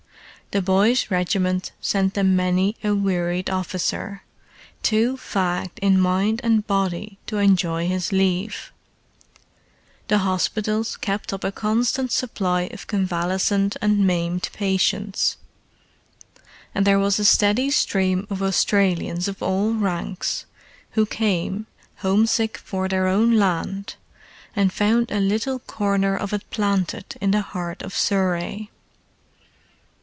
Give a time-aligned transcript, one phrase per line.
[0.51, 4.21] The boys' regiment sent them many a wearied officer,
[4.83, 8.73] too fagged in mind and body to enjoy his leave:
[10.09, 15.37] the hospitals kept up a constant supply of convalescent and maimed patients;
[16.75, 20.45] and there was a steady stream of Australians of all ranks,
[20.95, 21.65] who came,
[21.99, 23.95] homesick for their own land,
[24.53, 28.69] and found a little corner of it planted in the heart of Surrey.